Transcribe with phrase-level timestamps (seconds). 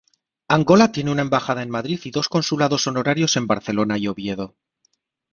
[0.47, 4.55] Angola tiene una embajada en Madrid y dos consulados honorarios en Barcelona y Oviedo.